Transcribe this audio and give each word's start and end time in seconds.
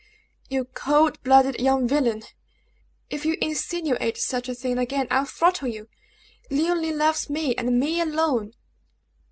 "You 0.49 0.65
cold 0.65 1.21
blooded 1.21 1.59
young 1.61 1.87
villain! 1.87 2.23
if 3.11 3.23
you 3.23 3.37
insinuate 3.39 4.17
such 4.17 4.49
a 4.49 4.55
thing 4.55 4.79
again, 4.79 5.05
I'll 5.11 5.25
throttle 5.25 5.67
you! 5.67 5.89
Leoline 6.49 6.97
loves 6.97 7.29
me, 7.29 7.53
and 7.55 7.79
me 7.79 8.01
alone!" 8.01 8.55